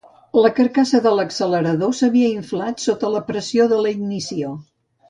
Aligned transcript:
La 0.43 0.49
carcassa 0.59 1.01
de 1.07 1.11
l'accelerador 1.17 1.93
s'havia 1.99 2.33
inflat 2.39 2.85
sota 2.87 3.17
la 3.19 3.25
pressió 3.31 3.71
de 3.77 3.83
la 3.87 3.97
ignició. 3.99 4.57